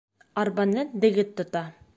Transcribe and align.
Арбаны 0.43 0.87
дегет 0.95 1.35
тота 1.35 1.63